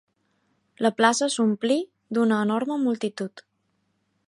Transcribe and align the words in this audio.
La 0.85 0.89
plaça 1.01 1.27
s'omplí 1.33 1.77
d'una 2.17 2.41
enorme 2.47 2.79
multitud 2.89 3.45